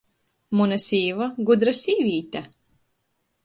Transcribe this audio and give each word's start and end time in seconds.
Muna 0.61 0.79
sīva- 0.85 1.27
gudra 1.51 1.77
sīvīte! 1.83 2.45